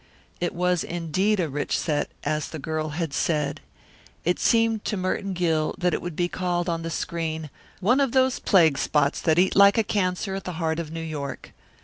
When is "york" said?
11.03-11.51